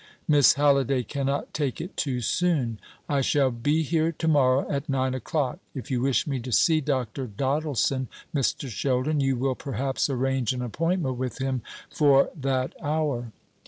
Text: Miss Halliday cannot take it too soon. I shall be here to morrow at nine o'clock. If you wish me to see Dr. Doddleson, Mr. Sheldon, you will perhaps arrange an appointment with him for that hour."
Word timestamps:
Miss 0.27 0.55
Halliday 0.55 1.03
cannot 1.03 1.53
take 1.53 1.79
it 1.79 1.95
too 1.95 2.21
soon. 2.21 2.79
I 3.07 3.21
shall 3.21 3.51
be 3.51 3.83
here 3.83 4.11
to 4.11 4.27
morrow 4.27 4.65
at 4.67 4.89
nine 4.89 5.13
o'clock. 5.13 5.59
If 5.75 5.91
you 5.91 6.01
wish 6.01 6.25
me 6.25 6.39
to 6.39 6.51
see 6.51 6.81
Dr. 6.81 7.27
Doddleson, 7.27 8.07
Mr. 8.33 8.67
Sheldon, 8.67 9.19
you 9.19 9.35
will 9.35 9.53
perhaps 9.53 10.09
arrange 10.09 10.53
an 10.53 10.63
appointment 10.63 11.17
with 11.19 11.37
him 11.37 11.61
for 11.91 12.31
that 12.35 12.73
hour." 12.81 13.31